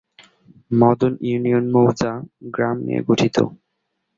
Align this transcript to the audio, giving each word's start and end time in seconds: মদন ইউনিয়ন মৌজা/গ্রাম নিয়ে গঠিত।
মদন 0.71 1.13
ইউনিয়ন 1.21 1.65
মৌজা/গ্রাম 1.73 2.77
নিয়ে 2.85 3.01
গঠিত। 3.07 3.37